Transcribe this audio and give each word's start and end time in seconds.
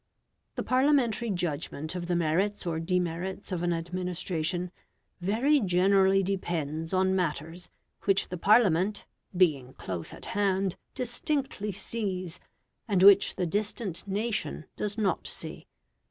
The 0.55 0.63
Parliamentary 0.63 1.29
judgment 1.29 1.93
of 1.93 2.07
the 2.07 2.15
merits 2.15 2.65
or 2.65 2.79
demerits 2.79 3.51
of 3.51 3.61
an 3.61 3.71
administration 3.71 4.71
very 5.19 5.59
generally 5.59 6.23
depends 6.23 6.91
on 6.91 7.15
matters 7.15 7.69
which 8.05 8.29
the 8.29 8.37
Parliament, 8.39 9.05
being 9.37 9.73
close 9.73 10.11
at 10.11 10.25
hand, 10.33 10.75
distinctly 10.95 11.71
sees, 11.71 12.39
and 12.87 13.03
which 13.03 13.35
the 13.35 13.45
distant 13.45 14.07
nation 14.07 14.65
does 14.75 14.97
not 14.97 15.27
see. 15.27 15.67